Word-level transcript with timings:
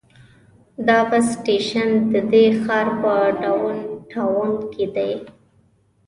دا 0.87 0.99
بس 1.09 1.25
سټیشن 1.37 1.89
د 2.13 2.13
دې 2.31 2.45
ښار 2.61 2.87
په 3.01 3.11
ډاون 3.41 3.77
ټاون 4.11 4.51
کې 4.73 4.85
دی. 4.95 5.11